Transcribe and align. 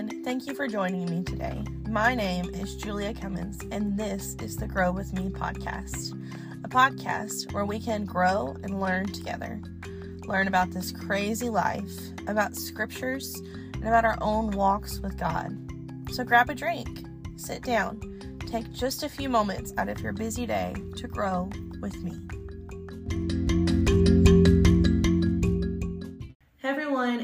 everyone. 0.00 0.24
Thank 0.24 0.46
you 0.46 0.54
for 0.54 0.66
joining 0.66 1.04
me 1.10 1.22
today. 1.22 1.62
My 1.88 2.14
name 2.14 2.48
is 2.54 2.76
Julia 2.76 3.12
Cummins, 3.12 3.58
and 3.70 3.98
this 3.98 4.34
is 4.40 4.56
the 4.56 4.66
Grow 4.66 4.92
With 4.92 5.12
Me 5.12 5.28
podcast, 5.28 6.12
a 6.64 6.68
podcast 6.68 7.52
where 7.52 7.64
we 7.64 7.78
can 7.78 8.04
grow 8.04 8.56
and 8.62 8.80
learn 8.80 9.06
together. 9.06 9.60
Learn 10.26 10.48
about 10.48 10.70
this 10.70 10.92
crazy 10.92 11.48
life, 11.48 11.92
about 12.26 12.56
scriptures, 12.56 13.34
and 13.74 13.86
about 13.86 14.04
our 14.04 14.18
own 14.20 14.52
walks 14.52 15.00
with 15.00 15.18
God. 15.18 15.56
So 16.12 16.24
grab 16.24 16.50
a 16.50 16.54
drink, 16.54 17.04
sit 17.36 17.62
down, 17.62 18.00
take 18.46 18.72
just 18.72 19.02
a 19.02 19.08
few 19.08 19.28
moments 19.28 19.72
out 19.76 19.88
of 19.88 20.00
your 20.00 20.12
busy 20.12 20.46
day 20.46 20.74
to 20.96 21.08
grow 21.08 21.50
with 21.80 22.02
me. 22.02 22.39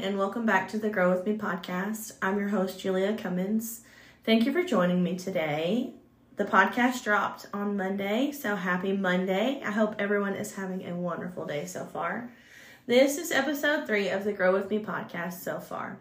And 0.07 0.17
welcome 0.17 0.45
back 0.45 0.69
to 0.69 0.77
the 0.77 0.89
Grow 0.89 1.11
With 1.11 1.25
Me 1.25 1.35
podcast. 1.35 2.13
I'm 2.21 2.39
your 2.39 2.47
host, 2.47 2.79
Julia 2.79 3.17
Cummins. 3.17 3.81
Thank 4.23 4.45
you 4.45 4.53
for 4.53 4.63
joining 4.63 5.03
me 5.03 5.17
today. 5.17 5.91
The 6.37 6.45
podcast 6.45 7.03
dropped 7.03 7.47
on 7.53 7.75
Monday, 7.75 8.31
so 8.31 8.55
happy 8.55 8.93
Monday. 8.93 9.61
I 9.65 9.71
hope 9.71 9.95
everyone 9.99 10.35
is 10.35 10.55
having 10.55 10.87
a 10.87 10.95
wonderful 10.95 11.45
day 11.45 11.65
so 11.65 11.83
far. 11.83 12.31
This 12.85 13.17
is 13.17 13.33
episode 13.33 13.85
three 13.85 14.07
of 14.07 14.23
the 14.23 14.31
Grow 14.31 14.53
With 14.53 14.69
Me 14.69 14.79
podcast 14.79 15.41
so 15.41 15.59
far. 15.59 15.97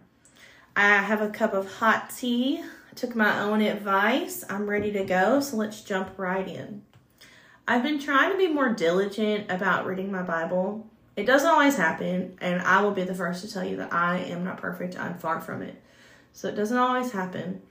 I 0.77 0.99
have 0.99 1.21
a 1.21 1.29
cup 1.29 1.53
of 1.53 1.79
hot 1.79 2.11
tea, 2.17 2.63
took 2.95 3.17
my 3.17 3.41
own 3.41 3.61
advice. 3.61 4.45
I'm 4.49 4.71
ready 4.71 4.93
to 4.93 5.05
go, 5.05 5.41
so 5.41 5.57
let's 5.57 5.83
jump 5.83 6.17
right 6.17 6.47
in. 6.47 6.83
I've 7.67 7.83
been 7.83 7.99
trying 7.99 8.31
to 8.31 8.39
be 8.39 8.47
more 8.47 8.73
diligent 8.73 9.51
about 9.51 9.85
reading 9.85 10.13
my 10.13 10.23
Bible 10.23 10.89
it 11.17 11.25
doesn't 11.25 11.49
always 11.49 11.77
happen, 11.77 12.37
and 12.43 12.61
I 12.61 12.83
will 12.83 12.91
be 12.91 13.05
the 13.05 13.15
first 13.15 13.43
to 13.43 13.53
tell 13.53 13.65
you 13.65 13.77
that 13.77 13.93
I 13.93 14.19
am 14.19 14.45
not 14.45 14.59
perfect. 14.59 14.99
I'm 14.99 15.17
far 15.17 15.41
from 15.41 15.63
it. 15.63 15.83
So 16.35 16.49
it 16.49 16.55
doesn't 16.55 16.77
always 16.77 17.13
happen, 17.13 17.63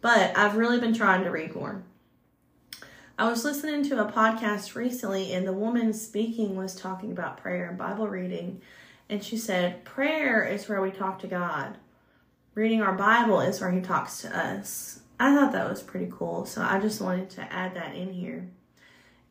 but 0.00 0.36
I've 0.36 0.56
really 0.56 0.80
been 0.80 0.94
trying 0.94 1.22
to 1.24 1.30
read 1.30 1.54
more. 1.54 1.82
I 3.18 3.28
was 3.28 3.44
listening 3.44 3.84
to 3.84 4.00
a 4.00 4.10
podcast 4.10 4.74
recently, 4.74 5.34
and 5.34 5.46
the 5.46 5.52
woman 5.52 5.92
speaking 5.92 6.56
was 6.56 6.74
talking 6.74 7.12
about 7.12 7.36
prayer 7.36 7.68
and 7.68 7.76
Bible 7.76 8.08
reading. 8.08 8.62
And 9.10 9.22
she 9.22 9.36
said, 9.36 9.84
Prayer 9.84 10.42
is 10.42 10.68
where 10.68 10.80
we 10.80 10.90
talk 10.90 11.18
to 11.18 11.26
God, 11.26 11.76
reading 12.54 12.80
our 12.80 12.94
Bible 12.94 13.40
is 13.40 13.60
where 13.60 13.70
He 13.70 13.82
talks 13.82 14.22
to 14.22 14.36
us. 14.36 15.00
I 15.20 15.34
thought 15.34 15.52
that 15.52 15.68
was 15.68 15.82
pretty 15.82 16.08
cool, 16.10 16.46
so 16.46 16.62
I 16.62 16.80
just 16.80 17.02
wanted 17.02 17.28
to 17.30 17.52
add 17.52 17.74
that 17.76 17.94
in 17.94 18.14
here. 18.14 18.48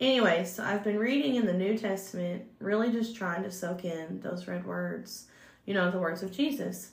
Anyway, 0.03 0.43
so 0.43 0.61
I've 0.65 0.83
been 0.83 0.99
reading 0.99 1.35
in 1.35 1.45
the 1.45 1.53
New 1.53 1.77
Testament, 1.77 2.43
really 2.59 2.91
just 2.91 3.15
trying 3.15 3.41
to 3.43 3.49
soak 3.49 3.85
in 3.85 4.19
those 4.19 4.49
red 4.49 4.65
words, 4.65 5.27
you 5.65 5.73
know, 5.73 5.89
the 5.89 5.97
words 5.97 6.21
of 6.21 6.29
Jesus. 6.29 6.91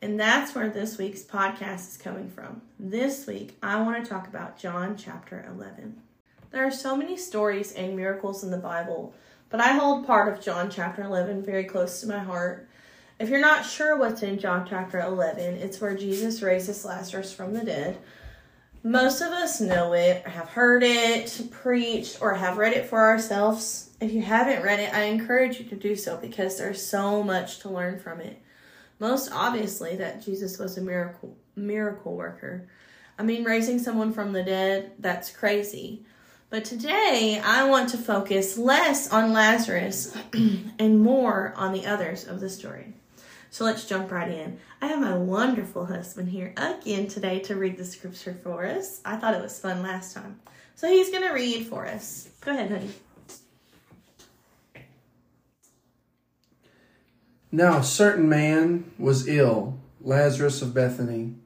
And 0.00 0.20
that's 0.20 0.54
where 0.54 0.70
this 0.70 0.96
week's 0.96 1.22
podcast 1.22 1.88
is 1.88 1.96
coming 1.96 2.30
from. 2.30 2.62
This 2.78 3.26
week, 3.26 3.56
I 3.60 3.82
want 3.82 4.04
to 4.04 4.08
talk 4.08 4.28
about 4.28 4.56
John 4.56 4.96
chapter 4.96 5.44
11. 5.52 6.00
There 6.52 6.64
are 6.64 6.70
so 6.70 6.96
many 6.96 7.16
stories 7.16 7.72
and 7.72 7.96
miracles 7.96 8.44
in 8.44 8.52
the 8.52 8.56
Bible, 8.56 9.14
but 9.50 9.60
I 9.60 9.72
hold 9.72 10.06
part 10.06 10.32
of 10.32 10.40
John 10.40 10.70
chapter 10.70 11.02
11 11.02 11.42
very 11.42 11.64
close 11.64 12.00
to 12.02 12.06
my 12.06 12.20
heart. 12.20 12.68
If 13.18 13.30
you're 13.30 13.40
not 13.40 13.66
sure 13.66 13.96
what's 13.96 14.22
in 14.22 14.38
John 14.38 14.64
chapter 14.64 15.00
11, 15.00 15.54
it's 15.54 15.80
where 15.80 15.96
Jesus 15.96 16.40
raises 16.40 16.84
Lazarus 16.84 17.34
from 17.34 17.52
the 17.52 17.64
dead 17.64 17.98
most 18.84 19.22
of 19.22 19.32
us 19.32 19.62
know 19.62 19.94
it, 19.94 20.26
have 20.26 20.50
heard 20.50 20.82
it 20.82 21.48
preached, 21.50 22.18
or 22.20 22.34
have 22.34 22.58
read 22.58 22.74
it 22.74 22.86
for 22.86 23.00
ourselves. 23.00 23.88
If 23.98 24.12
you 24.12 24.20
haven't 24.20 24.62
read 24.62 24.78
it, 24.78 24.92
I 24.92 25.04
encourage 25.04 25.58
you 25.58 25.64
to 25.64 25.74
do 25.74 25.96
so 25.96 26.18
because 26.18 26.58
there's 26.58 26.84
so 26.84 27.22
much 27.22 27.60
to 27.60 27.70
learn 27.70 27.98
from 27.98 28.20
it. 28.20 28.42
Most 28.98 29.32
obviously, 29.32 29.96
that 29.96 30.22
Jesus 30.22 30.58
was 30.58 30.76
a 30.76 30.82
miracle 30.82 31.34
miracle 31.56 32.14
worker. 32.14 32.68
I 33.18 33.22
mean, 33.22 33.44
raising 33.44 33.78
someone 33.78 34.12
from 34.12 34.32
the 34.32 34.42
dead, 34.42 34.92
that's 34.98 35.30
crazy. 35.30 36.04
But 36.50 36.66
today, 36.66 37.40
I 37.42 37.64
want 37.64 37.88
to 37.90 37.96
focus 37.96 38.58
less 38.58 39.10
on 39.10 39.32
Lazarus 39.32 40.14
and 40.78 41.00
more 41.00 41.54
on 41.56 41.72
the 41.72 41.86
others 41.86 42.26
of 42.26 42.40
the 42.40 42.50
story. 42.50 42.94
So 43.54 43.62
let's 43.62 43.84
jump 43.84 44.10
right 44.10 44.28
in. 44.28 44.58
I 44.82 44.88
have 44.88 44.98
my 44.98 45.16
wonderful 45.16 45.86
husband 45.86 46.28
here 46.28 46.52
again 46.56 47.06
today 47.06 47.38
to 47.38 47.54
read 47.54 47.76
the 47.76 47.84
scripture 47.84 48.36
for 48.42 48.66
us. 48.66 49.00
I 49.04 49.14
thought 49.14 49.34
it 49.34 49.40
was 49.40 49.60
fun 49.60 49.80
last 49.80 50.12
time. 50.12 50.40
So 50.74 50.88
he's 50.88 51.08
going 51.08 51.22
to 51.22 51.32
read 51.32 51.68
for 51.68 51.86
us. 51.86 52.30
Go 52.40 52.50
ahead, 52.50 52.72
honey. 52.72 52.90
Now, 57.52 57.78
a 57.78 57.84
certain 57.84 58.28
man 58.28 58.90
was 58.98 59.28
ill, 59.28 59.78
Lazarus 60.00 60.60
of 60.60 60.74
Bethany, 60.74 61.36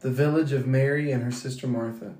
the 0.00 0.10
village 0.10 0.52
of 0.52 0.66
Mary 0.66 1.12
and 1.12 1.22
her 1.22 1.30
sister 1.30 1.66
Martha. 1.66 2.14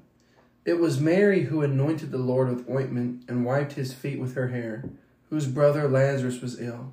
It 0.67 0.79
was 0.79 1.01
Mary 1.01 1.45
who 1.45 1.63
anointed 1.63 2.11
the 2.11 2.19
Lord 2.19 2.51
with 2.51 2.69
ointment 2.69 3.25
and 3.29 3.47
wiped 3.47 3.73
his 3.73 3.95
feet 3.95 4.21
with 4.21 4.35
her 4.35 4.49
hair, 4.49 4.91
whose 5.31 5.47
brother 5.47 5.89
Lazarus 5.89 6.43
was 6.43 6.61
ill. 6.61 6.93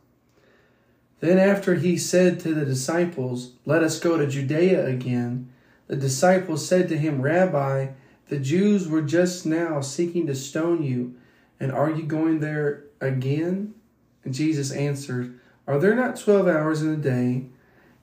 Then, 1.21 1.37
after 1.37 1.75
he 1.75 1.97
said 1.97 2.39
to 2.41 2.53
the 2.53 2.65
disciples, 2.65 3.53
Let 3.65 3.83
us 3.83 3.99
go 3.99 4.17
to 4.17 4.27
Judea 4.27 4.85
again, 4.85 5.49
the 5.87 5.95
disciples 5.95 6.67
said 6.67 6.89
to 6.89 6.97
him, 6.97 7.21
Rabbi, 7.21 7.89
the 8.29 8.39
Jews 8.39 8.87
were 8.87 9.01
just 9.01 9.45
now 9.45 9.81
seeking 9.81 10.25
to 10.27 10.35
stone 10.35 10.83
you, 10.83 11.15
and 11.59 11.71
are 11.71 11.91
you 11.91 12.03
going 12.03 12.39
there 12.39 12.85
again? 12.99 13.75
And 14.23 14.33
Jesus 14.33 14.71
answered, 14.71 15.39
Are 15.67 15.77
there 15.77 15.95
not 15.95 16.19
twelve 16.19 16.47
hours 16.47 16.81
in 16.81 16.89
a 16.89 16.97
day? 16.97 17.45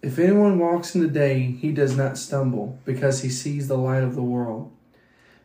If 0.00 0.20
anyone 0.20 0.60
walks 0.60 0.94
in 0.94 1.00
the 1.00 1.08
day, 1.08 1.56
he 1.60 1.72
does 1.72 1.96
not 1.96 2.18
stumble, 2.18 2.78
because 2.84 3.22
he 3.22 3.30
sees 3.30 3.66
the 3.66 3.78
light 3.78 4.04
of 4.04 4.14
the 4.14 4.22
world. 4.22 4.70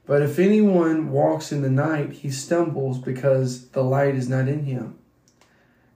But 0.06 0.22
if 0.22 0.38
anyone 0.38 1.12
walks 1.12 1.52
in 1.52 1.64
the 1.64 1.72
night, 1.72 2.12
he 2.12 2.30
stumbles, 2.30 3.00
because 3.00 3.70
the 3.70 3.84
light 3.84 4.14
is 4.14 4.30
not 4.30 4.48
in 4.48 4.66
him. 4.66 5.00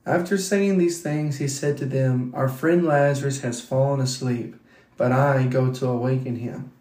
After 0.08 0.38
saying 0.38 0.78
these 0.78 1.02
things, 1.02 1.38
he 1.38 1.50
said 1.50 1.78
to 1.78 1.86
them, 1.86 2.32
Our 2.34 2.48
friend 2.48 2.86
Lazarus 2.86 3.42
has 3.42 3.60
fallen 3.60 4.00
asleep, 4.00 4.56
but 4.96 5.12
I 5.12 5.48
go 5.48 5.74
to 5.74 5.88
awaken 5.88 6.38
him. 6.38 6.72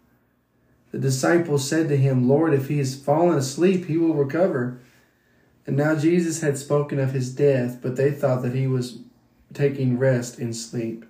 The 0.91 0.97
disciples 0.97 1.67
said 1.67 1.89
to 1.89 1.97
him, 1.97 2.29
Lord, 2.29 2.53
if 2.53 2.69
he 2.69 2.77
has 2.77 2.95
fallen 2.95 3.37
asleep, 3.37 3.87
he 3.87 3.97
will 3.97 4.13
recover. 4.13 4.79
And 5.65 5.75
now 5.75 5.95
Jesus 5.95 6.39
had 6.39 6.57
spoken 6.57 6.99
of 6.99 7.11
his 7.11 7.35
death, 7.35 7.79
but 7.81 7.97
they 7.97 8.11
thought 8.11 8.43
that 8.43 8.55
he 8.55 8.65
was 8.65 8.99
taking 9.53 9.99
rest 9.99 10.39
in 10.39 10.53
sleep. 10.53 11.05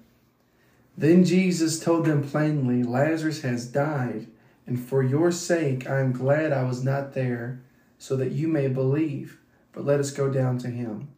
Then 0.98 1.24
Jesus 1.24 1.80
told 1.80 2.08
them 2.08 2.28
plainly, 2.28 2.82
Lazarus 2.82 3.42
has 3.42 3.68
died, 3.68 4.26
and 4.66 4.84
for 4.84 5.04
your 5.04 5.32
sake 5.32 5.88
I 5.88 6.00
am 6.00 6.14
glad 6.14 6.52
I 6.52 6.64
was 6.64 6.84
not 6.84 7.14
there, 7.14 7.62
so 8.00 8.16
that 8.16 8.32
you 8.32 8.48
may 8.48 8.70
believe. 8.70 9.40
But 9.72 9.86
let 9.86 10.00
us 10.00 10.10
go 10.10 10.32
down 10.32 10.58
to 10.60 10.70
him. 10.70 11.10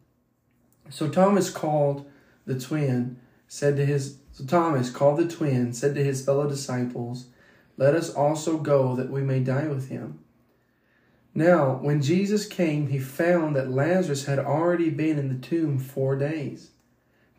So 0.89 1.07
Thomas 1.09 1.50
called 1.50 2.09
the 2.45 2.59
twin, 2.59 3.17
said 3.47 3.75
to 3.77 3.85
his 3.85 4.17
so 4.31 4.45
Thomas 4.45 4.89
called 4.89 5.19
the 5.19 5.27
twin, 5.27 5.73
said 5.73 5.95
to 5.95 6.03
his 6.03 6.23
fellow 6.23 6.47
disciples, 6.47 7.27
Let 7.77 7.94
us 7.94 8.09
also 8.09 8.57
go 8.57 8.95
that 8.95 9.09
we 9.09 9.21
may 9.21 9.41
die 9.41 9.68
with 9.68 9.89
him. 9.89 10.19
Now, 11.36 11.75
when 11.81 12.01
Jesus 12.01 12.45
came, 12.45 12.88
he 12.88 13.00
found 13.00 13.56
that 13.56 13.71
Lazarus 13.71 14.25
had 14.25 14.39
already 14.39 14.89
been 14.89 15.19
in 15.19 15.30
the 15.30 15.45
tomb 15.45 15.77
four 15.77 16.15
days. 16.15 16.71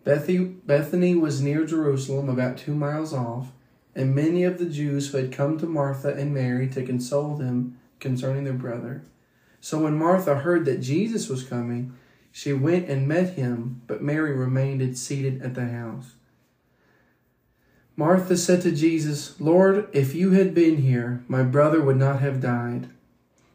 Bethany 0.04 1.14
was 1.14 1.40
near 1.42 1.64
Jerusalem, 1.64 2.28
about 2.28 2.56
two 2.56 2.74
miles 2.74 3.12
off, 3.12 3.52
and 3.94 4.14
many 4.14 4.44
of 4.44 4.58
the 4.58 4.66
Jews 4.66 5.10
who 5.10 5.18
had 5.18 5.32
come 5.32 5.58
to 5.58 5.66
Martha 5.66 6.14
and 6.14 6.32
Mary 6.32 6.68
to 6.68 6.84
console 6.84 7.36
them 7.36 7.78
concerning 7.98 8.44
their 8.44 8.52
brother. 8.52 9.02
So 9.60 9.82
when 9.82 9.98
Martha 9.98 10.36
heard 10.36 10.64
that 10.66 10.80
Jesus 10.80 11.28
was 11.28 11.44
coming, 11.44 11.92
she 12.32 12.52
went 12.52 12.88
and 12.88 13.08
met 13.08 13.34
him, 13.34 13.82
but 13.86 14.02
Mary 14.02 14.32
remained 14.32 14.96
seated 14.96 15.42
at 15.42 15.54
the 15.54 15.66
house. 15.66 16.12
Martha 17.96 18.36
said 18.36 18.62
to 18.62 18.72
Jesus, 18.72 19.38
Lord, 19.40 19.88
if 19.92 20.14
you 20.14 20.30
had 20.30 20.54
been 20.54 20.78
here, 20.78 21.22
my 21.28 21.42
brother 21.42 21.82
would 21.82 21.98
not 21.98 22.20
have 22.20 22.40
died. 22.40 22.88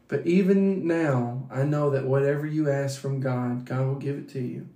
But 0.08 0.24
even 0.26 0.86
now, 0.86 1.48
I 1.50 1.64
know 1.64 1.90
that 1.90 2.06
whatever 2.06 2.46
you 2.46 2.70
ask 2.70 3.00
from 3.00 3.18
God, 3.18 3.64
God 3.64 3.86
will 3.86 3.96
give 3.96 4.16
it 4.16 4.28
to 4.30 4.40
you. 4.40 4.68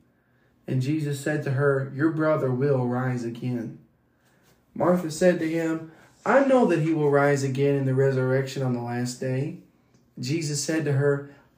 And 0.66 0.82
Jesus 0.82 1.20
said 1.20 1.44
to 1.44 1.52
her, 1.52 1.92
Your 1.94 2.10
brother 2.10 2.50
will 2.50 2.86
rise 2.86 3.24
again. 3.24 3.78
Martha 4.74 5.10
said 5.10 5.38
to 5.38 5.48
him, 5.48 5.92
I 6.24 6.44
know 6.44 6.66
that 6.66 6.80
he 6.80 6.92
will 6.92 7.10
rise 7.10 7.42
again 7.42 7.76
in 7.76 7.86
the 7.86 7.94
resurrection 7.94 8.62
on 8.62 8.72
the 8.72 8.82
last 8.82 9.20
day. 9.20 9.58
Jesus 10.18 10.62
said 10.62 10.84
to 10.84 10.92
her, 10.92 11.30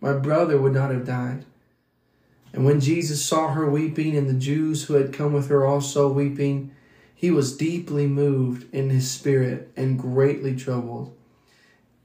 my 0.00 0.12
brother 0.12 0.58
would 0.58 0.72
not 0.72 0.90
have 0.90 1.06
died. 1.06 1.44
And 2.52 2.64
when 2.64 2.80
Jesus 2.80 3.24
saw 3.24 3.52
her 3.52 3.68
weeping, 3.68 4.16
and 4.16 4.28
the 4.28 4.34
Jews 4.34 4.84
who 4.84 4.94
had 4.94 5.12
come 5.12 5.32
with 5.32 5.48
her 5.48 5.64
also 5.64 6.08
weeping, 6.08 6.72
he 7.14 7.30
was 7.30 7.56
deeply 7.56 8.06
moved 8.06 8.72
in 8.74 8.90
his 8.90 9.10
spirit 9.10 9.70
and 9.76 9.98
greatly 9.98 10.56
troubled. 10.56 11.14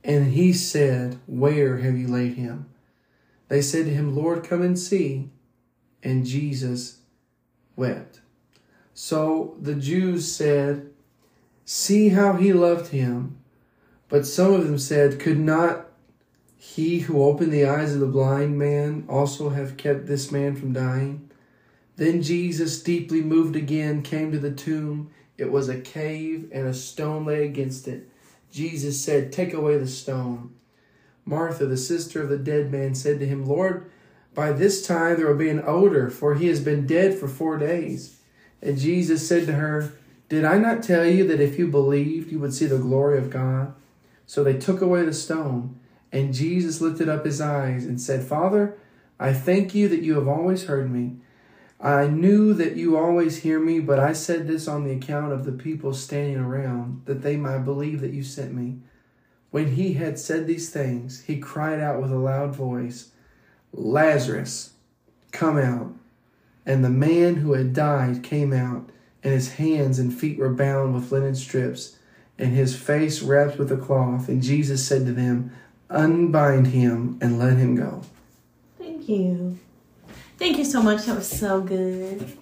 And 0.03 0.33
he 0.33 0.53
said, 0.53 1.17
Where 1.25 1.77
have 1.77 1.97
you 1.97 2.07
laid 2.07 2.33
him? 2.33 2.67
They 3.47 3.61
said 3.61 3.85
to 3.85 3.93
him, 3.93 4.15
Lord, 4.15 4.43
come 4.43 4.61
and 4.61 4.77
see. 4.77 5.29
And 6.03 6.25
Jesus 6.25 6.99
wept. 7.75 8.19
So 8.93 9.55
the 9.59 9.73
Jews 9.73 10.31
said, 10.31 10.89
See 11.65 12.09
how 12.09 12.33
he 12.33 12.53
loved 12.53 12.91
him. 12.91 13.37
But 14.07 14.27
some 14.27 14.53
of 14.53 14.65
them 14.65 14.77
said, 14.77 15.19
Could 15.19 15.39
not 15.39 15.84
he 16.57 16.99
who 16.99 17.23
opened 17.23 17.51
the 17.51 17.65
eyes 17.65 17.93
of 17.93 17.99
the 17.99 18.07
blind 18.07 18.57
man 18.57 19.05
also 19.09 19.49
have 19.49 19.77
kept 19.77 20.07
this 20.07 20.31
man 20.31 20.55
from 20.55 20.73
dying? 20.73 21.29
Then 21.97 22.21
Jesus, 22.21 22.81
deeply 22.81 23.21
moved 23.21 23.55
again, 23.55 24.01
came 24.01 24.31
to 24.31 24.39
the 24.39 24.51
tomb. 24.51 25.09
It 25.37 25.51
was 25.51 25.69
a 25.69 25.79
cave, 25.79 26.49
and 26.51 26.67
a 26.67 26.73
stone 26.73 27.25
lay 27.25 27.45
against 27.45 27.87
it. 27.87 28.09
Jesus 28.51 29.03
said, 29.03 29.31
Take 29.31 29.53
away 29.53 29.77
the 29.77 29.87
stone. 29.87 30.53
Martha, 31.25 31.65
the 31.65 31.77
sister 31.77 32.21
of 32.21 32.29
the 32.29 32.37
dead 32.37 32.71
man, 32.71 32.95
said 32.95 33.19
to 33.19 33.25
him, 33.25 33.45
Lord, 33.45 33.89
by 34.33 34.51
this 34.51 34.85
time 34.85 35.17
there 35.17 35.27
will 35.27 35.35
be 35.35 35.49
an 35.49 35.63
odor, 35.65 36.09
for 36.09 36.35
he 36.35 36.47
has 36.47 36.59
been 36.59 36.85
dead 36.85 37.17
for 37.17 37.27
four 37.27 37.57
days. 37.57 38.17
And 38.61 38.77
Jesus 38.77 39.27
said 39.27 39.45
to 39.47 39.53
her, 39.53 39.93
Did 40.29 40.43
I 40.43 40.57
not 40.57 40.83
tell 40.83 41.05
you 41.05 41.25
that 41.27 41.39
if 41.39 41.57
you 41.57 41.67
believed, 41.67 42.31
you 42.31 42.39
would 42.39 42.53
see 42.53 42.65
the 42.65 42.77
glory 42.77 43.17
of 43.17 43.29
God? 43.29 43.73
So 44.27 44.43
they 44.43 44.57
took 44.57 44.81
away 44.81 45.03
the 45.05 45.13
stone. 45.13 45.79
And 46.15 46.33
Jesus 46.33 46.79
lifted 46.79 47.09
up 47.09 47.25
his 47.25 47.41
eyes 47.41 47.85
and 47.85 47.99
said, 47.99 48.23
Father, 48.23 48.77
I 49.19 49.33
thank 49.33 49.75
you 49.75 49.89
that 49.89 50.01
you 50.01 50.15
have 50.15 50.29
always 50.29 50.63
heard 50.63 50.89
me. 50.89 51.17
I 51.77 52.07
knew 52.07 52.53
that 52.53 52.77
you 52.77 52.95
always 52.95 53.39
hear 53.43 53.59
me, 53.59 53.81
but 53.81 53.99
I 53.99 54.13
said 54.13 54.47
this 54.47 54.65
on 54.65 54.85
the 54.85 54.93
account 54.93 55.33
of 55.33 55.43
the 55.43 55.51
people 55.51 55.93
standing 55.93 56.37
around, 56.37 57.01
that 57.03 57.21
they 57.21 57.35
might 57.35 57.65
believe 57.65 57.99
that 57.99 58.13
you 58.13 58.23
sent 58.23 58.53
me. 58.53 58.77
When 59.51 59.73
he 59.73 59.95
had 59.95 60.17
said 60.17 60.47
these 60.47 60.69
things, 60.69 61.23
he 61.23 61.37
cried 61.37 61.81
out 61.81 62.01
with 62.01 62.13
a 62.13 62.17
loud 62.17 62.55
voice, 62.55 63.11
Lazarus, 63.73 64.71
come 65.33 65.57
out. 65.57 65.95
And 66.65 66.81
the 66.81 66.89
man 66.89 67.35
who 67.35 67.51
had 67.51 67.73
died 67.73 68.23
came 68.23 68.53
out, 68.53 68.89
and 69.21 69.33
his 69.33 69.55
hands 69.55 69.99
and 69.99 70.17
feet 70.17 70.39
were 70.39 70.53
bound 70.53 70.93
with 70.93 71.11
linen 71.11 71.35
strips, 71.35 71.97
and 72.39 72.53
his 72.53 72.73
face 72.73 73.21
wrapped 73.21 73.59
with 73.59 73.69
a 73.69 73.77
cloth. 73.77 74.29
And 74.29 74.41
Jesus 74.41 74.87
said 74.87 75.05
to 75.07 75.11
them, 75.11 75.51
Unbind 75.89 76.67
him 76.67 77.17
and 77.21 77.37
let 77.39 77.57
him 77.57 77.75
go. 77.75 78.01
Thank 78.77 79.07
you. 79.07 79.59
Thank 80.37 80.57
you 80.57 80.65
so 80.65 80.81
much. 80.81 81.05
That 81.05 81.15
was 81.15 81.29
so 81.29 81.61
good. 81.61 82.37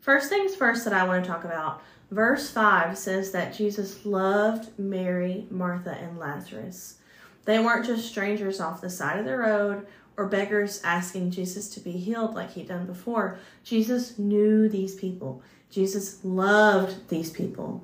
First 0.00 0.28
things 0.28 0.54
first 0.54 0.84
that 0.84 0.94
I 0.94 1.06
want 1.06 1.24
to 1.24 1.30
talk 1.30 1.44
about. 1.44 1.82
Verse 2.10 2.50
5 2.50 2.96
says 2.98 3.32
that 3.32 3.54
Jesus 3.54 4.04
loved 4.04 4.78
Mary, 4.78 5.46
Martha, 5.50 5.92
and 5.92 6.18
Lazarus. 6.18 6.98
They 7.44 7.58
weren't 7.58 7.86
just 7.86 8.08
strangers 8.08 8.60
off 8.60 8.80
the 8.80 8.90
side 8.90 9.18
of 9.18 9.24
the 9.24 9.36
road 9.36 9.86
or 10.16 10.26
beggars 10.26 10.80
asking 10.84 11.30
Jesus 11.30 11.68
to 11.70 11.80
be 11.80 11.92
healed 11.92 12.34
like 12.34 12.52
he'd 12.52 12.68
done 12.68 12.86
before. 12.86 13.38
Jesus 13.64 14.18
knew 14.18 14.68
these 14.68 14.94
people. 14.94 15.42
Jesus 15.70 16.24
loved 16.24 17.08
these 17.08 17.30
people. 17.30 17.82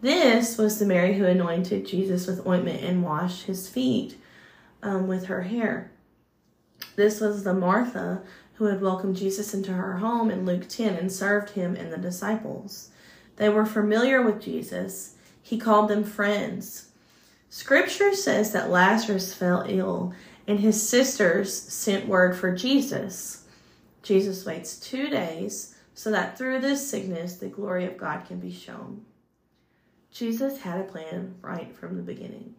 This 0.00 0.58
was 0.58 0.78
the 0.78 0.86
Mary 0.86 1.14
who 1.14 1.24
anointed 1.24 1.86
Jesus 1.86 2.26
with 2.26 2.46
ointment 2.46 2.82
and 2.82 3.02
washed 3.02 3.46
his 3.46 3.68
feet 3.68 4.18
um, 4.82 5.08
with 5.08 5.26
her 5.26 5.42
hair. 5.42 5.90
This 6.96 7.20
was 7.20 7.44
the 7.44 7.54
Martha 7.54 8.22
who 8.54 8.66
had 8.66 8.80
welcomed 8.80 9.16
Jesus 9.16 9.54
into 9.54 9.72
her 9.72 9.98
home 9.98 10.30
in 10.30 10.44
Luke 10.44 10.68
10 10.68 10.94
and 10.94 11.10
served 11.10 11.50
him 11.50 11.74
and 11.76 11.92
the 11.92 11.98
disciples. 11.98 12.90
They 13.36 13.48
were 13.48 13.66
familiar 13.66 14.22
with 14.22 14.40
Jesus. 14.40 15.14
He 15.42 15.58
called 15.58 15.88
them 15.88 16.04
friends. 16.04 16.90
Scripture 17.48 18.14
says 18.14 18.52
that 18.52 18.70
Lazarus 18.70 19.32
fell 19.32 19.64
ill 19.66 20.12
and 20.46 20.60
his 20.60 20.86
sisters 20.88 21.52
sent 21.52 22.06
word 22.06 22.36
for 22.36 22.54
Jesus. 22.54 23.44
Jesus 24.02 24.44
waits 24.44 24.78
two 24.78 25.08
days 25.08 25.74
so 25.94 26.10
that 26.10 26.36
through 26.36 26.60
this 26.60 26.88
sickness 26.88 27.36
the 27.36 27.48
glory 27.48 27.84
of 27.84 27.96
God 27.96 28.26
can 28.26 28.38
be 28.38 28.52
shown. 28.52 29.04
Jesus 30.16 30.60
had 30.60 30.80
a 30.80 30.84
plan 30.84 31.34
right 31.42 31.74
from 31.76 31.96
the 31.96 32.02
beginning. 32.02 32.54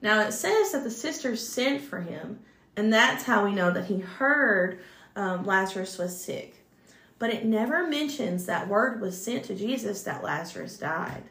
Now 0.00 0.20
it 0.20 0.32
says 0.32 0.72
that 0.72 0.84
the 0.84 0.90
sisters 0.90 1.46
sent 1.46 1.82
for 1.82 2.00
him 2.00 2.40
and 2.76 2.92
that's 2.92 3.24
how 3.24 3.44
we 3.44 3.52
know 3.52 3.72
that 3.72 3.86
he 3.86 3.98
heard 3.98 4.78
um, 5.16 5.44
Lazarus 5.44 5.98
was 5.98 6.18
sick. 6.18 6.64
But 7.18 7.30
it 7.30 7.44
never 7.44 7.88
mentions 7.88 8.46
that 8.46 8.68
word 8.68 9.00
was 9.00 9.20
sent 9.20 9.44
to 9.46 9.56
Jesus 9.56 10.04
that 10.04 10.22
Lazarus 10.22 10.78
died. 10.78 11.24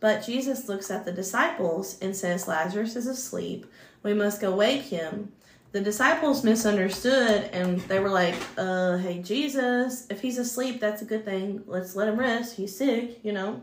But 0.00 0.24
Jesus 0.24 0.68
looks 0.68 0.90
at 0.90 1.04
the 1.04 1.12
disciples 1.12 1.98
and 2.00 2.16
says, 2.16 2.48
Lazarus 2.48 2.96
is 2.96 3.06
asleep. 3.06 3.66
We 4.02 4.14
must 4.14 4.40
go 4.40 4.54
wake 4.54 4.84
him. 4.84 5.32
The 5.72 5.80
disciples 5.80 6.44
misunderstood 6.44 7.48
and 7.52 7.80
they 7.82 7.98
were 7.98 8.10
like, 8.10 8.34
uh, 8.58 8.98
hey, 8.98 9.22
Jesus, 9.22 10.06
if 10.10 10.20
he's 10.20 10.36
asleep, 10.36 10.80
that's 10.80 11.00
a 11.00 11.06
good 11.06 11.24
thing. 11.24 11.62
Let's 11.66 11.96
let 11.96 12.08
him 12.08 12.20
rest. 12.20 12.56
He's 12.56 12.76
sick, 12.76 13.20
you 13.24 13.32
know, 13.32 13.62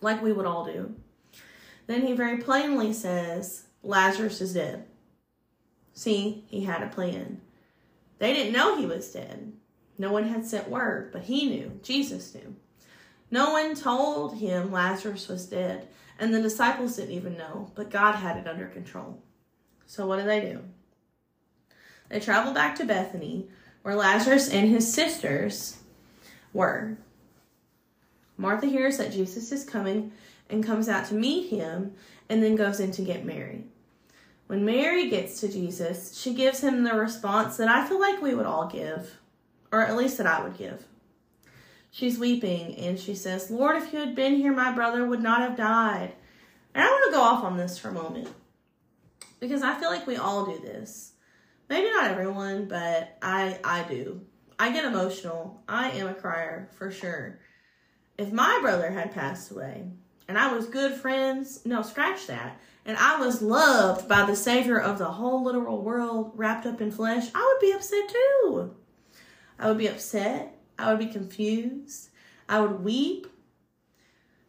like 0.00 0.22
we 0.22 0.32
would 0.32 0.46
all 0.46 0.64
do. 0.64 0.94
Then 1.86 2.06
he 2.06 2.14
very 2.14 2.38
plainly 2.38 2.94
says, 2.94 3.64
Lazarus 3.82 4.40
is 4.40 4.54
dead. 4.54 4.86
See, 5.92 6.44
he 6.48 6.64
had 6.64 6.82
a 6.82 6.88
plan. 6.88 7.42
They 8.18 8.32
didn't 8.32 8.54
know 8.54 8.78
he 8.78 8.86
was 8.86 9.12
dead. 9.12 9.52
No 9.98 10.12
one 10.12 10.24
had 10.28 10.46
sent 10.46 10.70
word, 10.70 11.12
but 11.12 11.24
he 11.24 11.50
knew. 11.50 11.80
Jesus 11.82 12.34
knew. 12.34 12.56
No 13.30 13.52
one 13.52 13.74
told 13.74 14.38
him 14.38 14.72
Lazarus 14.72 15.28
was 15.28 15.44
dead, 15.46 15.88
and 16.18 16.32
the 16.32 16.40
disciples 16.40 16.96
didn't 16.96 17.14
even 17.14 17.36
know, 17.36 17.70
but 17.74 17.90
God 17.90 18.14
had 18.14 18.38
it 18.38 18.48
under 18.48 18.66
control. 18.66 19.22
So 19.86 20.06
what 20.06 20.16
did 20.16 20.26
they 20.26 20.40
do? 20.40 20.60
They 22.10 22.20
traveled 22.20 22.54
back 22.54 22.74
to 22.76 22.84
Bethany, 22.84 23.46
where 23.82 23.94
Lazarus 23.94 24.50
and 24.50 24.68
his 24.68 24.92
sisters 24.92 25.78
were. 26.52 26.98
Martha 28.36 28.66
hears 28.66 28.98
that 28.98 29.12
Jesus 29.12 29.52
is 29.52 29.64
coming 29.64 30.12
and 30.50 30.64
comes 30.64 30.88
out 30.88 31.06
to 31.06 31.14
meet 31.14 31.50
him 31.50 31.94
and 32.28 32.42
then 32.42 32.56
goes 32.56 32.80
in 32.80 32.90
to 32.92 33.02
get 33.02 33.24
Mary. 33.24 33.64
When 34.48 34.64
Mary 34.64 35.08
gets 35.08 35.40
to 35.40 35.48
Jesus, 35.48 36.18
she 36.18 36.34
gives 36.34 36.60
him 36.60 36.82
the 36.82 36.94
response 36.94 37.56
that 37.56 37.68
I 37.68 37.86
feel 37.86 38.00
like 38.00 38.20
we 38.20 38.34
would 38.34 38.46
all 38.46 38.66
give, 38.66 39.16
or 39.70 39.80
at 39.80 39.96
least 39.96 40.18
that 40.18 40.26
I 40.26 40.42
would 40.42 40.58
give. 40.58 40.84
She's 41.92 42.18
weeping 42.18 42.76
and 42.76 42.98
she 42.98 43.14
says, 43.14 43.50
Lord, 43.50 43.76
if 43.76 43.92
you 43.92 44.00
had 44.00 44.14
been 44.14 44.36
here, 44.36 44.52
my 44.52 44.72
brother 44.72 45.06
would 45.06 45.22
not 45.22 45.42
have 45.42 45.56
died. 45.56 46.12
And 46.74 46.82
I 46.82 46.88
want 46.88 47.04
to 47.06 47.16
go 47.16 47.22
off 47.22 47.44
on 47.44 47.56
this 47.56 47.78
for 47.78 47.88
a 47.88 47.92
moment 47.92 48.28
because 49.38 49.62
I 49.62 49.78
feel 49.78 49.90
like 49.90 50.06
we 50.06 50.16
all 50.16 50.46
do 50.46 50.58
this. 50.60 51.12
Maybe 51.70 51.88
not 51.88 52.10
everyone, 52.10 52.66
but 52.66 53.16
I 53.22 53.58
I 53.64 53.84
do. 53.84 54.20
I 54.58 54.72
get 54.72 54.84
emotional. 54.84 55.62
I 55.68 55.90
am 55.92 56.08
a 56.08 56.14
crier 56.14 56.68
for 56.76 56.90
sure. 56.90 57.38
If 58.18 58.32
my 58.32 58.58
brother 58.60 58.90
had 58.90 59.14
passed 59.14 59.50
away 59.52 59.84
and 60.28 60.36
I 60.36 60.52
was 60.52 60.66
good 60.66 60.94
friends. 60.94 61.64
No, 61.64 61.82
scratch 61.82 62.26
that. 62.26 62.60
And 62.84 62.96
I 62.96 63.18
was 63.20 63.40
loved 63.40 64.08
by 64.08 64.26
the 64.26 64.36
Savior 64.36 64.78
of 64.78 64.98
the 64.98 65.12
whole 65.12 65.44
literal 65.44 65.80
world 65.82 66.32
wrapped 66.34 66.66
up 66.66 66.80
in 66.80 66.90
flesh, 66.90 67.28
I 67.34 67.52
would 67.52 67.66
be 67.66 67.72
upset 67.72 68.08
too. 68.08 68.74
I 69.58 69.68
would 69.68 69.78
be 69.78 69.86
upset. 69.88 70.58
I 70.78 70.90
would 70.90 70.98
be 70.98 71.12
confused. 71.12 72.10
I 72.48 72.60
would 72.60 72.82
weep. 72.82 73.28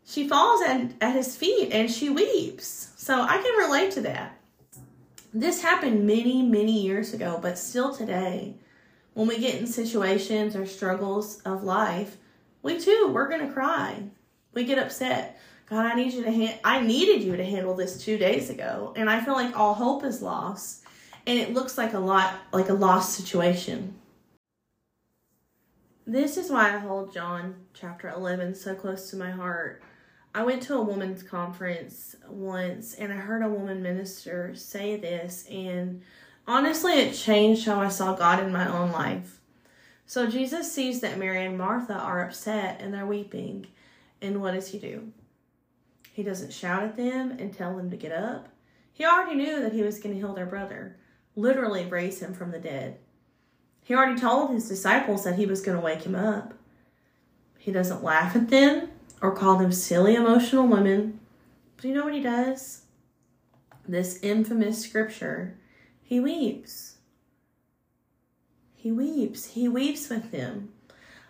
She 0.06 0.28
falls 0.28 0.62
at, 0.64 0.92
at 1.02 1.16
his 1.16 1.38
feet 1.38 1.72
and 1.72 1.90
she 1.90 2.10
weeps. 2.10 2.94
So 2.98 3.22
I 3.22 3.38
can 3.38 3.58
relate 3.58 3.92
to 3.92 4.02
that. 4.02 4.41
This 5.34 5.62
happened 5.62 6.06
many, 6.06 6.42
many 6.42 6.82
years 6.82 7.14
ago, 7.14 7.40
but 7.42 7.58
still 7.58 7.94
today, 7.94 8.56
when 9.14 9.28
we 9.28 9.40
get 9.40 9.60
in 9.60 9.68
situations 9.68 10.56
or 10.56 10.66
struggles 10.66 11.42
of 11.42 11.64
life, 11.64 12.18
we 12.64 12.80
too, 12.80 13.10
we're 13.14 13.30
going 13.30 13.48
to 13.48 13.54
cry. 13.54 14.04
We 14.54 14.66
get 14.66 14.78
upset. 14.78 15.40
God, 15.70 15.86
I 15.86 15.96
need 15.96 16.14
you 16.14 16.24
to 16.24 16.32
hand, 16.32 16.60
I 16.66 16.82
needed 16.82 17.24
you 17.24 17.38
to 17.38 17.46
handle 17.46 17.76
this 17.76 18.04
two 18.04 18.18
days 18.18 18.50
ago. 18.50 18.94
And 18.98 19.10
I 19.10 19.24
feel 19.24 19.36
like 19.36 19.58
all 19.58 19.74
hope 19.74 20.04
is 20.04 20.22
lost. 20.22 20.84
And 21.26 21.40
it 21.40 21.54
looks 21.54 21.78
like 21.78 21.94
a 21.94 22.00
lot, 22.00 22.34
like 22.52 22.68
a 22.68 22.74
lost 22.74 23.16
situation. 23.16 23.96
This 26.06 26.36
is 26.36 26.50
why 26.50 26.76
I 26.76 26.80
hold 26.80 27.14
John 27.14 27.56
chapter 27.74 28.10
11 28.10 28.56
so 28.56 28.76
close 28.76 29.10
to 29.12 29.16
my 29.16 29.32
heart. 29.32 29.82
I 30.34 30.44
went 30.44 30.62
to 30.64 30.76
a 30.76 30.82
women's 30.82 31.24
conference 31.24 32.16
once 32.28 32.94
and 32.94 33.12
I 33.12 33.18
heard 33.18 33.44
a 33.44 33.50
woman 33.50 33.82
minister 33.84 34.56
say 34.56 34.96
this, 34.96 35.46
and 35.50 36.02
honestly, 36.48 36.94
it 36.94 37.14
changed 37.14 37.66
how 37.66 37.82
I 37.82 37.90
saw 37.90 38.16
God 38.16 38.40
in 38.40 38.52
my 38.52 38.68
own 38.68 38.92
life. 38.92 39.42
So, 40.06 40.28
Jesus 40.28 40.72
sees 40.72 41.02
that 41.02 41.18
Mary 41.18 41.46
and 41.46 41.58
Martha 41.58 41.94
are 41.94 42.24
upset 42.24 42.82
and 42.82 42.94
they're 42.94 43.06
weeping. 43.06 43.68
And 44.22 44.42
what 44.42 44.54
does 44.54 44.70
he 44.70 44.78
do? 44.78 45.12
He 46.14 46.24
doesn't 46.24 46.54
shout 46.54 46.84
at 46.84 46.98
them 46.98 47.32
and 47.32 47.54
tell 47.54 47.76
them 47.76 47.90
to 47.90 47.98
get 47.98 48.12
up. 48.12 48.50
He 48.94 49.06
already 49.06 49.36
knew 49.36 49.62
that 49.62 49.74
he 49.74 49.84
was 49.84 50.00
going 50.00 50.14
to 50.14 50.20
heal 50.20 50.34
their 50.34 50.46
brother, 50.46 50.98
literally 51.36 51.86
raise 51.86 52.22
him 52.22 52.34
from 52.34 52.52
the 52.52 52.60
dead. 52.60 52.98
He 53.84 53.96
already 53.96 54.20
told 54.20 54.52
his 54.52 54.68
disciples 54.68 55.24
that 55.24 55.36
he 55.36 55.46
was 55.46 55.62
going 55.62 55.78
to 55.78 55.84
wake 55.84 56.04
him 56.04 56.16
up. 56.16 56.54
He 57.58 57.72
doesn't 57.72 58.04
laugh 58.04 58.36
at 58.36 58.50
them 58.50 58.90
or 59.22 59.36
call 59.36 59.58
them 59.58 59.72
silly, 59.72 60.16
emotional 60.16 60.68
women. 60.68 61.20
But 61.78 61.86
you 61.86 61.94
know 61.94 62.04
what 62.04 62.14
he 62.14 62.22
does? 62.22 62.82
This 63.88 64.20
infamous 64.22 64.82
scripture, 64.82 65.56
he 66.02 66.20
weeps. 66.20 66.96
He 68.76 68.92
weeps. 68.92 69.48
He 69.48 69.68
weeps 69.68 70.10
with 70.10 70.32
them. 70.32 70.70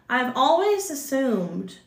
I've 0.10 0.36
always 0.36 0.90
assumed 0.90 1.78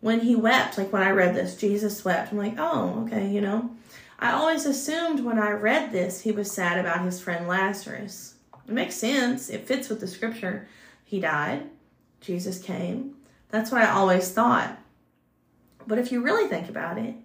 when 0.00 0.20
he 0.20 0.34
wept, 0.34 0.78
like 0.78 0.92
when 0.92 1.02
I 1.02 1.10
read 1.10 1.34
this, 1.34 1.56
Jesus 1.56 2.04
wept. 2.04 2.32
I'm 2.32 2.38
like, 2.38 2.54
oh, 2.58 3.04
okay, 3.06 3.28
you 3.28 3.40
know. 3.40 3.70
I 4.18 4.32
always 4.32 4.66
assumed 4.66 5.20
when 5.20 5.38
I 5.38 5.50
read 5.50 5.92
this, 5.92 6.20
he 6.22 6.32
was 6.32 6.50
sad 6.50 6.78
about 6.78 7.04
his 7.04 7.20
friend 7.20 7.48
Lazarus. 7.48 8.34
It 8.68 8.72
makes 8.72 8.94
sense. 8.94 9.48
It 9.48 9.66
fits 9.66 9.88
with 9.88 10.00
the 10.00 10.06
scripture. 10.06 10.68
He 11.04 11.20
died. 11.20 11.68
Jesus 12.20 12.62
came. 12.62 13.16
That's 13.48 13.70
what 13.70 13.82
I 13.82 13.90
always 13.90 14.30
thought. 14.30 14.78
But 15.90 15.98
if 15.98 16.12
you 16.12 16.22
really 16.22 16.48
think 16.48 16.68
about 16.68 16.98
it, 16.98 17.16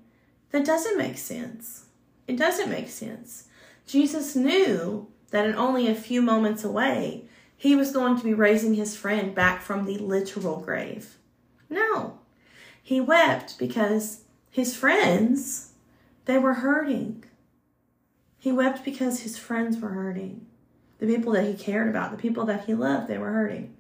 that 0.50 0.65
doesn't 0.65 0.98
make 0.98 1.19
sense. 1.19 1.86
It 2.27 2.36
doesn't 2.36 2.67
make 2.67 2.89
sense. 2.89 3.48
Jesus 3.86 4.36
knew 4.36 5.05
that 5.29 5.45
in 5.45 5.53
only 5.53 5.88
a 5.88 5.93
few 5.93 6.19
moments 6.19 6.63
away, 6.63 7.25
he 7.55 7.75
was 7.75 7.91
going 7.91 8.17
to 8.17 8.24
be 8.24 8.34
raising 8.34 8.74
his 8.74 8.98
friend 8.98 9.36
back 9.36 9.62
from 9.62 9.86
the 9.86 10.00
literal 10.00 10.62
grave. 10.62 11.17
No. 11.69 12.17
He 12.81 13.00
wept 13.00 13.60
because 13.60 14.24
his 14.50 14.75
friends, 14.75 15.74
they 16.25 16.39
were 16.39 16.55
hurting. 16.55 17.24
He 18.39 18.51
wept 18.51 18.84
because 18.84 19.19
his 19.19 19.38
friends 19.38 19.77
were 19.77 19.89
hurting. 19.89 20.48
The 20.98 21.05
people 21.05 21.34
that 21.34 21.45
he 21.45 21.53
cared 21.53 21.88
about, 21.88 22.10
the 22.10 22.17
people 22.17 22.45
that 22.45 22.65
he 22.65 22.74
loved, 22.74 23.10
they 23.10 23.19
were 23.19 23.31
hurting. 23.31 23.75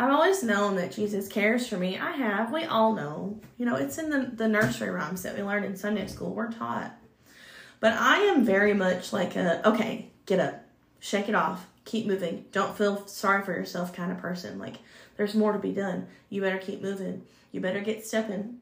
I've 0.00 0.12
always 0.12 0.44
known 0.44 0.76
that 0.76 0.92
Jesus 0.92 1.26
cares 1.26 1.66
for 1.66 1.76
me. 1.76 1.98
I 1.98 2.12
have. 2.12 2.52
We 2.52 2.62
all 2.62 2.94
know. 2.94 3.40
You 3.58 3.66
know, 3.66 3.74
it's 3.74 3.98
in 3.98 4.10
the, 4.10 4.30
the 4.32 4.46
nursery 4.46 4.90
rhymes 4.90 5.24
that 5.24 5.36
we 5.36 5.42
learned 5.42 5.64
in 5.64 5.76
Sunday 5.76 6.06
school. 6.06 6.32
We're 6.32 6.52
taught. 6.52 6.96
But 7.80 7.94
I 7.94 8.18
am 8.18 8.44
very 8.44 8.74
much 8.74 9.12
like 9.12 9.34
a, 9.34 9.66
okay, 9.68 10.10
get 10.24 10.38
up, 10.38 10.64
shake 11.00 11.28
it 11.28 11.34
off, 11.34 11.66
keep 11.84 12.06
moving. 12.06 12.44
Don't 12.52 12.78
feel 12.78 13.08
sorry 13.08 13.44
for 13.44 13.52
yourself 13.52 13.92
kind 13.92 14.12
of 14.12 14.18
person. 14.18 14.60
Like, 14.60 14.76
there's 15.16 15.34
more 15.34 15.52
to 15.52 15.58
be 15.58 15.72
done. 15.72 16.06
You 16.30 16.42
better 16.42 16.58
keep 16.58 16.80
moving. 16.80 17.22
You 17.50 17.60
better 17.60 17.80
get 17.80 18.06
stepping. 18.06 18.58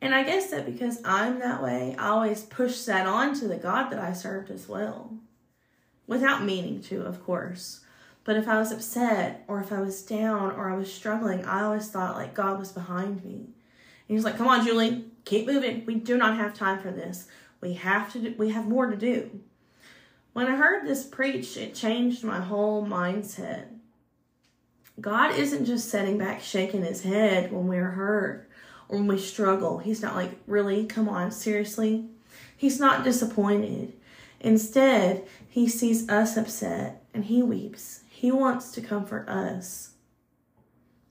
And 0.00 0.16
I 0.16 0.24
guess 0.24 0.50
that 0.50 0.66
because 0.66 1.00
I'm 1.04 1.38
that 1.38 1.62
way, 1.62 1.94
I 1.96 2.08
always 2.08 2.42
push 2.42 2.82
that 2.82 3.06
on 3.06 3.38
to 3.38 3.46
the 3.46 3.56
God 3.56 3.90
that 3.90 4.00
I 4.00 4.14
served 4.14 4.50
as 4.50 4.68
well. 4.68 5.16
Without 6.08 6.42
meaning 6.42 6.80
to, 6.82 7.02
of 7.02 7.24
course. 7.24 7.82
But 8.24 8.36
if 8.36 8.46
I 8.46 8.58
was 8.58 8.70
upset 8.70 9.44
or 9.48 9.60
if 9.60 9.72
I 9.72 9.80
was 9.80 10.02
down 10.02 10.52
or 10.52 10.70
I 10.70 10.76
was 10.76 10.92
struggling, 10.92 11.44
I 11.44 11.62
always 11.62 11.88
thought 11.88 12.16
like 12.16 12.34
God 12.34 12.58
was 12.58 12.70
behind 12.70 13.24
me. 13.24 13.34
And 13.34 14.08
he 14.08 14.14
was 14.14 14.24
like, 14.24 14.36
"Come 14.36 14.48
on, 14.48 14.64
Julie, 14.64 15.04
keep 15.24 15.46
moving. 15.46 15.84
We 15.86 15.96
do 15.96 16.16
not 16.16 16.36
have 16.36 16.54
time 16.54 16.80
for 16.80 16.90
this. 16.90 17.26
We 17.60 17.74
have 17.74 18.12
to 18.12 18.18
do, 18.18 18.34
we 18.38 18.50
have 18.50 18.68
more 18.68 18.86
to 18.86 18.96
do." 18.96 19.40
When 20.32 20.46
I 20.46 20.56
heard 20.56 20.86
this 20.86 21.04
preached, 21.04 21.56
it 21.56 21.74
changed 21.74 22.24
my 22.24 22.40
whole 22.40 22.86
mindset. 22.86 23.66
God 25.00 25.34
isn't 25.34 25.66
just 25.66 25.88
sitting 25.88 26.18
back 26.18 26.40
shaking 26.40 26.84
his 26.84 27.02
head 27.02 27.52
when 27.52 27.66
we're 27.66 27.90
hurt 27.90 28.48
or 28.88 28.98
when 28.98 29.08
we 29.08 29.18
struggle. 29.18 29.78
He's 29.78 30.02
not 30.02 30.14
like, 30.14 30.38
really? 30.46 30.86
Come 30.86 31.08
on, 31.08 31.30
seriously? 31.30 32.06
He's 32.56 32.78
not 32.78 33.04
disappointed. 33.04 33.94
Instead, 34.40 35.26
he 35.48 35.68
sees 35.68 36.08
us 36.08 36.36
upset 36.36 37.02
and 37.12 37.24
he 37.24 37.42
weeps. 37.42 38.01
He 38.22 38.30
wants 38.30 38.70
to 38.70 38.80
comfort 38.80 39.28
us. 39.28 39.94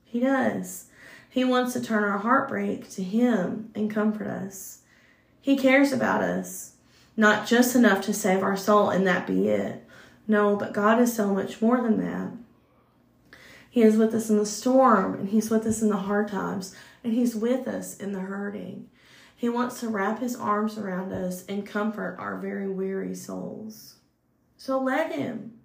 He 0.02 0.18
does. 0.18 0.86
He 1.28 1.44
wants 1.44 1.74
to 1.74 1.82
turn 1.82 2.04
our 2.04 2.16
heartbreak 2.16 2.88
to 2.92 3.02
him 3.02 3.70
and 3.74 3.90
comfort 3.90 4.28
us. 4.28 4.80
He 5.38 5.58
cares 5.58 5.92
about 5.92 6.22
us, 6.22 6.76
not 7.14 7.46
just 7.46 7.76
enough 7.76 8.02
to 8.06 8.14
save 8.14 8.42
our 8.42 8.56
soul 8.56 8.88
and 8.88 9.06
that 9.06 9.26
be 9.26 9.48
it. 9.48 9.86
No, 10.26 10.56
but 10.56 10.72
God 10.72 10.98
is 11.02 11.14
so 11.14 11.34
much 11.34 11.60
more 11.60 11.82
than 11.82 12.00
that. 12.00 12.32
He 13.68 13.82
is 13.82 13.98
with 13.98 14.14
us 14.14 14.30
in 14.30 14.38
the 14.38 14.46
storm 14.46 15.12
and 15.12 15.28
He's 15.28 15.50
with 15.50 15.66
us 15.66 15.82
in 15.82 15.90
the 15.90 15.98
hard 15.98 16.28
times 16.28 16.74
and 17.04 17.12
He's 17.12 17.36
with 17.36 17.68
us 17.68 17.94
in 17.98 18.12
the 18.12 18.20
hurting. 18.20 18.88
He 19.36 19.50
wants 19.50 19.80
to 19.80 19.90
wrap 19.90 20.20
His 20.20 20.34
arms 20.34 20.78
around 20.78 21.12
us 21.12 21.44
and 21.44 21.66
comfort 21.66 22.16
our 22.18 22.38
very 22.38 22.70
weary 22.70 23.14
souls. 23.14 23.96
So 24.56 24.80
let 24.80 25.12
Him. 25.12 25.58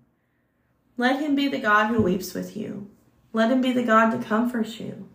Let 0.97 1.21
Him 1.21 1.35
be 1.35 1.47
the 1.47 1.59
God 1.59 1.87
who 1.87 2.01
weeps 2.01 2.33
with 2.33 2.57
you. 2.57 2.89
Let 3.31 3.51
Him 3.51 3.61
be 3.61 3.71
the 3.71 3.83
God 3.83 4.09
that 4.11 4.25
comforts 4.25 4.79
you. 4.79 5.07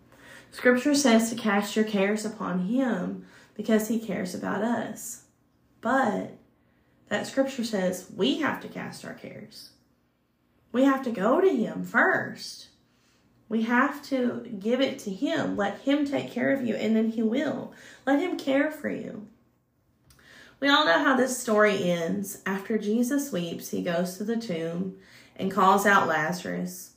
Scripture 0.53 0.95
says 0.95 1.29
to 1.31 1.37
cast 1.37 1.75
your 1.75 1.85
cares 1.85 2.25
upon 2.25 2.67
Him 2.67 3.27
because 3.55 3.89
He 3.89 3.99
cares 3.99 4.35
about 4.35 4.63
us. 4.63 5.25
But 5.81 6.39
that 7.09 7.27
scripture 7.27 7.65
says 7.65 8.11
we 8.15 8.39
have 8.39 8.61
to 8.63 8.69
cast 8.69 9.05
our 9.05 9.15
cares. 9.15 9.71
We 10.71 10.85
have 10.85 11.03
to 11.05 11.11
go 11.11 11.41
to 11.41 11.55
Him 11.55 11.85
first. 11.85 12.69
We 13.49 13.63
have 13.63 14.03
to 14.05 14.47
give 14.59 14.81
it 14.81 14.99
to 15.01 15.11
Him. 15.11 15.57
Let 15.57 15.81
Him 15.81 16.07
take 16.07 16.31
care 16.31 16.53
of 16.53 16.65
you, 16.65 16.75
and 16.75 16.97
then 16.97 17.11
He 17.11 17.23
will. 17.23 17.75
Let 18.07 18.21
Him 18.21 18.39
care 18.39 18.71
for 18.71 18.89
you. 18.89 19.27
We 20.61 20.69
all 20.69 20.87
know 20.87 21.03
how 21.03 21.17
this 21.17 21.37
story 21.37 21.91
ends. 21.91 22.41
After 22.47 22.79
Jesus 22.79 23.33
weeps, 23.33 23.71
He 23.71 23.83
goes 23.83 24.17
to 24.17 24.25
the 24.25 24.37
tomb 24.37 24.97
and 25.37 25.51
calls 25.51 25.87
out 25.87 26.09
Lazarus. 26.09 26.93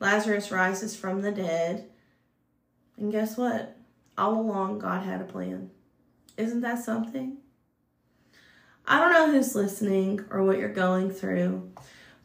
Lazarus 0.00 0.50
rises 0.50 0.96
from 0.96 1.22
the 1.22 1.32
dead. 1.32 1.88
And 2.96 3.12
guess 3.12 3.36
what? 3.36 3.76
All 4.16 4.40
along, 4.40 4.78
God 4.78 5.04
had 5.04 5.20
a 5.20 5.24
plan. 5.24 5.70
Isn't 6.36 6.60
that 6.60 6.84
something? 6.84 7.38
I 8.86 9.00
don't 9.00 9.12
know 9.12 9.30
who's 9.30 9.54
listening 9.54 10.24
or 10.30 10.42
what 10.42 10.58
you're 10.58 10.68
going 10.68 11.10
through, 11.10 11.70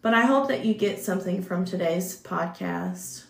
but 0.02 0.14
I 0.14 0.26
hope 0.26 0.48
that 0.48 0.64
you 0.64 0.74
get 0.74 1.04
something 1.04 1.42
from 1.42 1.66
today's 1.66 2.22
podcast. 2.22 3.26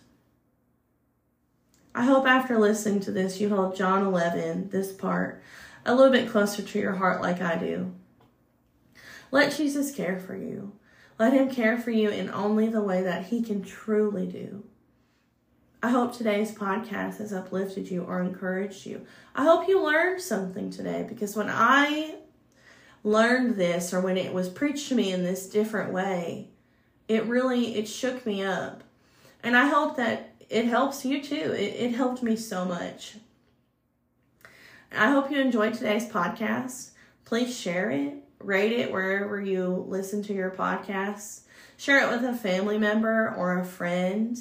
I 1.95 2.05
hope 2.05 2.27
after 2.27 2.57
listening 2.57 2.99
to 3.01 3.11
this, 3.11 3.39
you 3.39 3.49
hold 3.49 3.75
John 3.75 4.05
11, 4.05 4.69
this 4.69 4.91
part, 4.91 5.41
a 5.85 5.95
little 5.95 6.11
bit 6.11 6.29
closer 6.29 6.61
to 6.61 6.79
your 6.79 6.93
heart 6.93 7.21
like 7.21 7.41
I 7.41 7.55
do. 7.55 7.93
Let 9.31 9.55
Jesus 9.55 9.93
care 9.93 10.19
for 10.19 10.35
you. 10.35 10.73
Let 11.19 11.33
him 11.33 11.49
care 11.49 11.77
for 11.77 11.91
you 11.91 12.09
in 12.09 12.29
only 12.29 12.67
the 12.67 12.81
way 12.81 13.03
that 13.03 13.25
he 13.25 13.41
can 13.41 13.61
truly 13.63 14.25
do. 14.25 14.63
I 15.81 15.89
hope 15.89 16.15
today's 16.15 16.53
podcast 16.53 17.17
has 17.17 17.33
uplifted 17.33 17.91
you 17.91 18.03
or 18.03 18.21
encouraged 18.21 18.85
you. 18.85 19.05
I 19.35 19.43
hope 19.43 19.67
you 19.67 19.83
learned 19.83 20.21
something 20.21 20.69
today 20.69 21.05
because 21.07 21.35
when 21.35 21.49
I 21.49 22.15
learned 23.03 23.57
this 23.57 23.93
or 23.93 23.99
when 23.99 24.17
it 24.17 24.33
was 24.33 24.47
preached 24.47 24.87
to 24.89 24.95
me 24.95 25.11
in 25.11 25.23
this 25.23 25.49
different 25.49 25.91
way, 25.91 26.47
it 27.07 27.25
really 27.25 27.75
it 27.75 27.87
shook 27.87 28.25
me 28.25 28.43
up. 28.43 28.83
And 29.43 29.57
I 29.57 29.67
hope 29.67 29.97
that 29.97 30.33
it 30.49 30.65
helps 30.65 31.03
you 31.03 31.21
too. 31.21 31.35
It, 31.35 31.75
it 31.75 31.95
helped 31.95 32.23
me 32.23 32.37
so 32.37 32.63
much. 32.63 33.15
I 34.95 35.11
hope 35.11 35.31
you 35.31 35.41
enjoyed 35.41 35.73
today's 35.73 36.07
podcast. 36.07 36.91
Please 37.25 37.59
share 37.59 37.89
it, 37.89 38.23
rate 38.43 38.71
it 38.71 38.91
wherever 38.91 39.39
you 39.39 39.85
listen 39.87 40.23
to 40.23 40.33
your 40.33 40.51
podcasts. 40.51 41.41
Share 41.77 41.99
it 41.99 42.11
with 42.11 42.23
a 42.23 42.35
family 42.35 42.77
member 42.77 43.33
or 43.35 43.57
a 43.57 43.65
friend. 43.65 44.37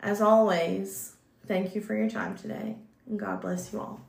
As 0.00 0.20
always, 0.20 1.14
thank 1.46 1.74
you 1.74 1.80
for 1.80 1.94
your 1.94 2.10
time 2.10 2.36
today, 2.36 2.76
and 3.08 3.18
God 3.18 3.40
bless 3.40 3.72
you 3.72 3.80
all. 3.80 4.05